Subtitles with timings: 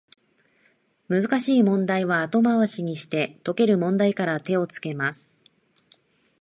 [1.09, 5.31] 難しい問題は後回しにして、解ける問題から手をつけます